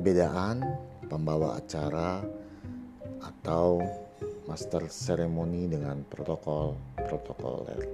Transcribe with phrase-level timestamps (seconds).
[0.00, 0.64] perbedaan
[1.12, 2.24] pembawa acara
[3.20, 3.84] atau
[4.48, 7.84] master ceremony dengan protokol protokoler.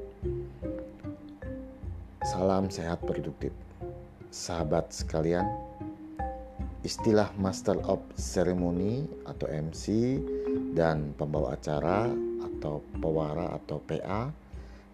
[2.22, 3.50] Salam sehat produktif.
[4.30, 5.50] Sahabat sekalian,
[6.86, 10.22] istilah master of ceremony atau MC
[10.78, 12.06] dan pembawa acara
[12.38, 14.30] atau pewara atau PA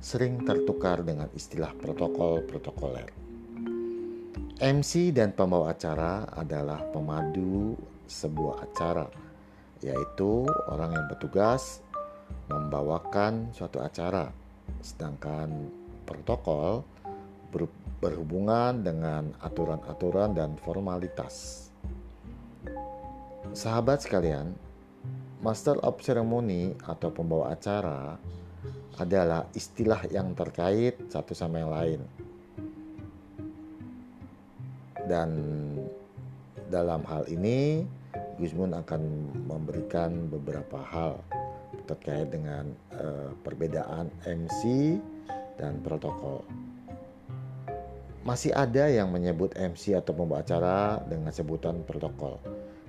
[0.01, 3.32] sering tertukar dengan istilah protokol protokoler.
[4.63, 7.75] MC dan pembawa acara adalah pemadu
[8.07, 9.11] sebuah acara,
[9.83, 11.83] yaitu orang yang bertugas
[12.47, 14.31] membawakan suatu acara,
[14.79, 15.67] sedangkan
[16.07, 16.87] protokol
[17.99, 21.67] berhubungan dengan aturan-aturan dan formalitas.
[23.59, 24.55] Sahabat sekalian,
[25.43, 28.15] Master of Ceremony atau pembawa acara
[28.95, 32.31] adalah istilah yang terkait satu sama yang lain
[35.07, 35.31] dan
[36.73, 37.85] dalam hal ini
[38.41, 39.03] Gusmun akan
[39.47, 41.21] memberikan beberapa hal
[41.85, 44.97] terkait dengan uh, perbedaan MC
[45.61, 46.43] dan protokol.
[48.23, 52.39] Masih ada yang menyebut MC atau pembawa acara dengan sebutan protokol.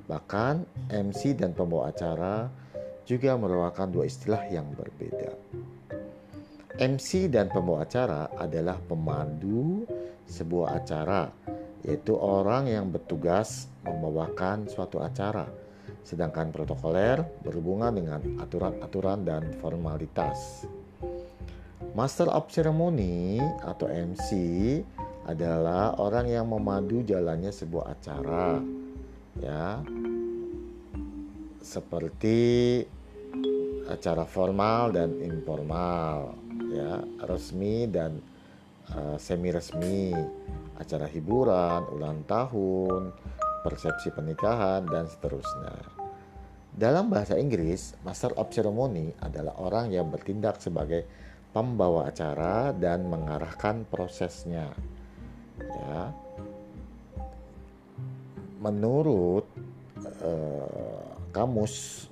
[0.05, 2.48] Bahkan MC dan pembawa acara
[3.03, 5.33] juga merupakan dua istilah yang berbeda.
[6.77, 9.86] MC dan pembawa acara adalah pemandu
[10.25, 11.30] sebuah acara
[11.84, 15.48] yaitu orang yang bertugas membawakan suatu acara,
[16.08, 20.64] sedangkan protokoler berhubungan dengan aturan-aturan dan formalitas.
[21.94, 24.31] Master of Ceremony atau MC
[25.28, 28.59] adalah orang yang memadu jalannya sebuah acara,
[29.39, 29.84] ya,
[31.64, 32.81] seperti
[33.88, 36.36] acara formal dan informal,
[36.72, 38.20] ya, resmi dan
[38.92, 40.12] uh, semi resmi
[40.76, 43.16] acara hiburan, ulang tahun,
[43.64, 46.04] persepsi pernikahan, dan seterusnya.
[46.73, 51.05] Dalam bahasa Inggris, Master of Ceremony adalah orang yang bertindak sebagai
[51.54, 54.73] pembawa acara dan mengarahkan prosesnya.
[55.61, 56.10] Ya.
[58.58, 59.45] Menurut
[60.26, 62.10] uh, kamus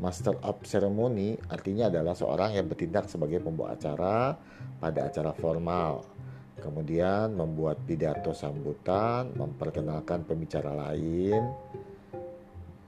[0.00, 4.32] Master of Ceremony artinya adalah seorang yang bertindak sebagai pembawa acara
[4.80, 6.20] pada acara formal
[6.60, 11.40] kemudian membuat pidato sambutan, memperkenalkan pembicara lain,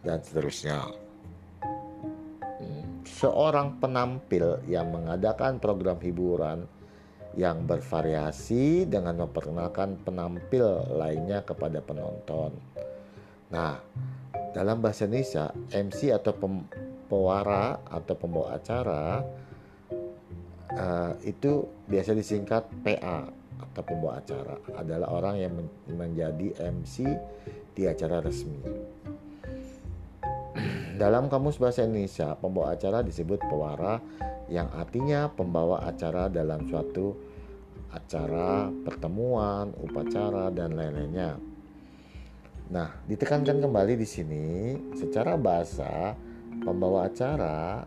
[0.05, 0.93] dan seterusnya.
[2.61, 6.69] Hmm, seorang penampil yang mengadakan program hiburan
[7.33, 12.53] yang bervariasi dengan memperkenalkan penampil lainnya kepada penonton.
[13.49, 13.81] Nah,
[14.53, 16.37] dalam bahasa Indonesia, MC atau
[17.13, 19.21] pewara atau pembawa acara
[20.73, 23.29] uh, itu biasa disingkat PA
[23.61, 25.53] atau pembawa acara adalah orang yang
[25.93, 27.05] menjadi MC
[27.77, 28.65] di acara resmi.
[30.97, 34.01] Dalam kamus bahasa Indonesia, pembawa acara disebut pewara
[34.49, 37.17] yang artinya pembawa acara dalam suatu
[37.93, 41.37] acara, pertemuan, upacara dan lain-lainnya.
[42.73, 44.47] Nah, ditekankan kembali di sini
[44.97, 46.17] secara bahasa
[46.63, 47.83] pembawa acara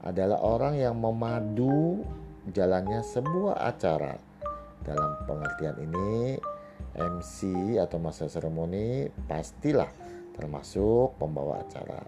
[0.00, 2.00] adalah orang yang memadu
[2.48, 4.16] jalannya sebuah acara
[4.86, 6.38] dalam pengertian ini,
[6.96, 7.38] MC
[7.76, 9.90] atau masa seremoni pastilah
[10.32, 12.00] termasuk pembawa acara.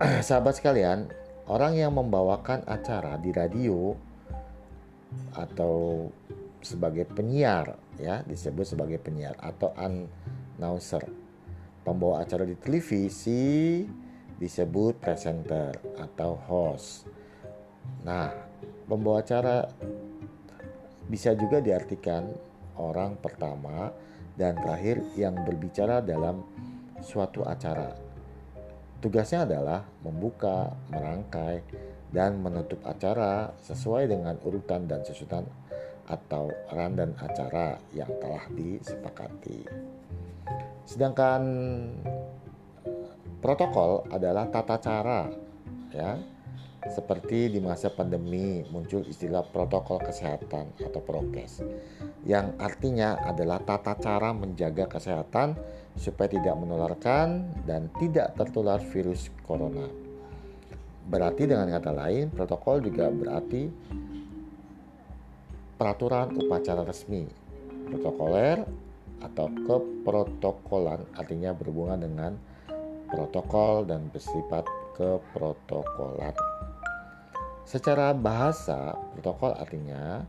[0.26, 1.08] Sahabat sekalian,
[1.48, 3.96] orang yang membawakan acara di radio
[5.38, 6.06] atau
[6.64, 11.23] sebagai penyiar ya disebut sebagai penyiar atau announcer.
[11.84, 13.84] Pembawa acara di televisi
[14.40, 17.04] disebut presenter atau host.
[18.08, 18.32] Nah,
[18.88, 19.68] pembawa acara
[21.04, 22.32] bisa juga diartikan
[22.80, 23.92] orang pertama
[24.34, 26.42] dan terakhir yang berbicara dalam
[27.04, 27.94] suatu acara.
[28.98, 31.60] Tugasnya adalah membuka, merangkai,
[32.08, 35.44] dan menutup acara sesuai dengan urutan dan susunan
[36.08, 39.93] atau dan acara yang telah disepakati.
[40.94, 41.42] Sedangkan
[43.42, 45.26] protokol adalah tata cara
[45.90, 46.14] ya
[46.86, 51.66] seperti di masa pandemi muncul istilah protokol kesehatan atau prokes
[52.22, 55.58] yang artinya adalah tata cara menjaga kesehatan
[55.98, 59.90] supaya tidak menularkan dan tidak tertular virus corona.
[61.04, 63.68] Berarti dengan kata lain, protokol juga berarti
[65.76, 67.28] peraturan upacara resmi.
[67.92, 68.83] Protokoler
[69.24, 72.32] atau keprotokolan artinya berhubungan dengan
[73.08, 76.36] protokol dan bersifat keprotokolan.
[77.64, 80.20] Secara bahasa, protokol artinya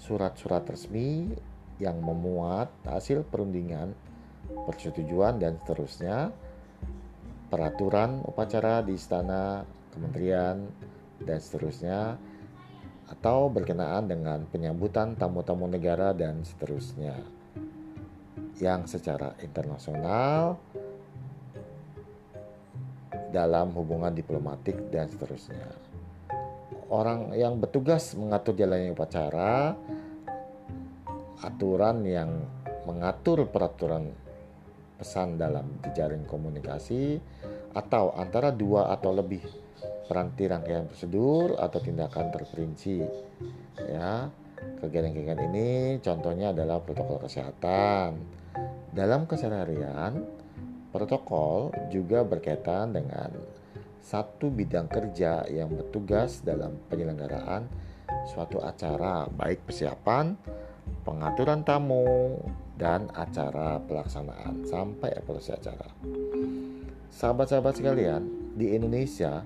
[0.00, 1.28] surat-surat resmi
[1.76, 3.92] yang memuat hasil perundingan
[4.66, 6.32] persetujuan dan seterusnya,
[7.52, 9.62] peraturan upacara di istana,
[9.92, 10.64] kementerian,
[11.22, 12.16] dan seterusnya,
[13.12, 17.41] atau berkenaan dengan penyambutan tamu-tamu negara dan seterusnya
[18.62, 20.54] yang secara internasional
[23.34, 25.66] dalam hubungan diplomatik dan seterusnya.
[26.92, 29.74] Orang yang bertugas mengatur jalannya upacara,
[31.42, 32.30] aturan yang
[32.86, 34.14] mengatur peraturan
[35.02, 37.18] pesan dalam jejaring komunikasi
[37.74, 39.42] atau antara dua atau lebih
[40.06, 43.00] peranti rangkaian prosedur atau tindakan terperinci
[43.88, 44.28] ya
[44.78, 48.41] kegiatan-kegiatan ini contohnya adalah protokol kesehatan
[48.92, 50.20] dalam keseharian,
[50.92, 53.32] protokol juga berkaitan dengan
[54.04, 57.64] satu bidang kerja yang bertugas dalam penyelenggaraan
[58.28, 60.36] suatu acara, baik persiapan,
[61.08, 62.36] pengaturan tamu,
[62.76, 65.88] dan acara pelaksanaan sampai evaluasi acara.
[67.08, 68.22] Sahabat-sahabat sekalian,
[68.52, 69.40] di Indonesia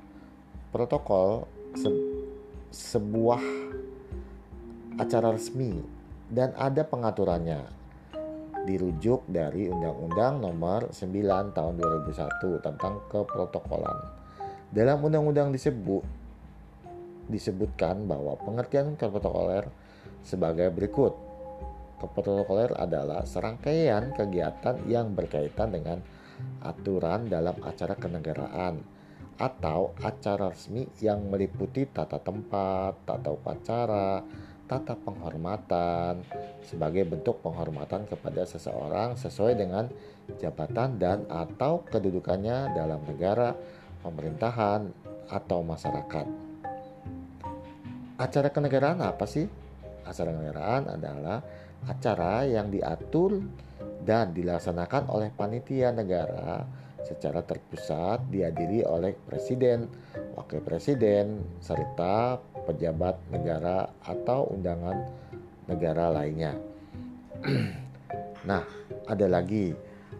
[0.74, 1.46] protokol
[1.78, 1.90] se
[2.74, 3.40] sebuah
[4.98, 5.78] acara resmi
[6.26, 7.85] dan ada pengaturannya
[8.66, 13.98] dirujuk dari Undang-Undang Nomor 9 Tahun 2001 tentang keprotokolan.
[14.74, 16.02] Dalam undang-undang disebut
[17.30, 19.70] disebutkan bahwa pengertian keprotokoler
[20.26, 21.14] sebagai berikut.
[21.96, 25.98] Keprotokoler adalah serangkaian kegiatan yang berkaitan dengan
[26.60, 28.84] aturan dalam acara kenegaraan
[29.36, 34.20] atau acara resmi yang meliputi tata tempat, tata upacara,
[34.66, 36.22] tata penghormatan
[36.66, 39.86] sebagai bentuk penghormatan kepada seseorang sesuai dengan
[40.42, 43.54] jabatan dan atau kedudukannya dalam negara,
[44.02, 44.90] pemerintahan,
[45.30, 46.26] atau masyarakat.
[48.16, 49.46] Acara kenegaraan apa sih?
[50.06, 51.42] Acara kenegaraan adalah
[51.86, 53.42] acara yang diatur
[54.06, 56.62] dan dilaksanakan oleh panitia negara
[57.06, 59.86] secara terpusat dihadiri oleh presiden,
[60.34, 65.06] wakil presiden, serta pejabat negara atau undangan
[65.70, 66.58] negara lainnya.
[68.50, 68.66] nah,
[69.06, 69.70] ada lagi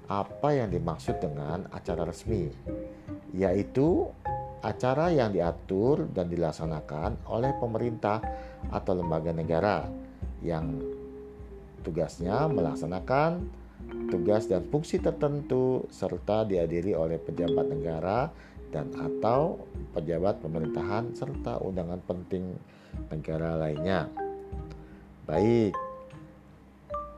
[0.06, 2.46] apa yang dimaksud dengan acara resmi,
[3.34, 4.06] yaitu
[4.62, 8.22] acara yang diatur dan dilaksanakan oleh pemerintah
[8.70, 9.86] atau lembaga negara
[10.42, 10.78] yang
[11.82, 13.46] tugasnya melaksanakan
[14.10, 18.30] tugas dan fungsi tertentu serta dihadiri oleh pejabat negara
[18.70, 19.62] dan atau
[19.94, 22.54] pejabat pemerintahan serta undangan penting
[23.10, 24.10] negara lainnya.
[25.26, 25.74] Baik,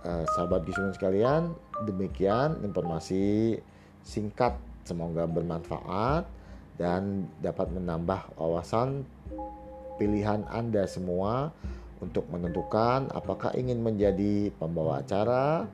[0.05, 1.53] eh, sahabat Gismun sekalian,
[1.85, 3.59] demikian informasi
[4.05, 4.57] singkat
[4.89, 6.25] semoga bermanfaat
[6.81, 9.05] dan dapat menambah wawasan
[10.01, 11.53] pilihan Anda semua
[11.99, 15.67] untuk menentukan apakah ingin menjadi pembawa acara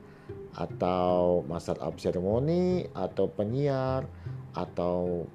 [0.55, 4.07] atau master of ceremony atau penyiar
[4.55, 5.27] atau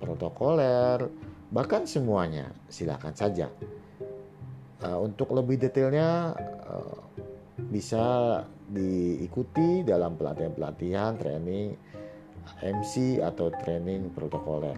[0.00, 1.06] protokoler,
[1.52, 2.50] bahkan semuanya.
[2.72, 3.52] Silakan saja.
[4.82, 6.34] Uh, untuk lebih detailnya
[6.66, 6.98] uh,
[7.70, 11.76] bisa diikuti dalam pelatihan-pelatihan training
[12.64, 14.74] MC atau training protokoler.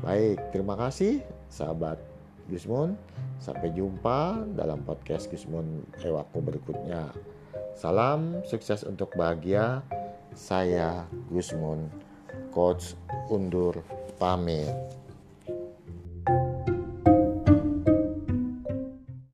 [0.00, 1.98] Baik, terima kasih sahabat
[2.48, 2.96] Gusmun.
[3.38, 7.12] Sampai jumpa dalam podcast Gusmun Ewaku berikutnya.
[7.78, 9.86] Salam sukses untuk bahagia.
[10.34, 11.86] Saya Gusmun,
[12.50, 12.98] Coach
[13.30, 13.86] undur
[14.18, 14.97] pamit.